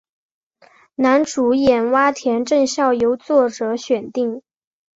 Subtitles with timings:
[0.95, 4.41] 男主演洼田正孝由作者选定。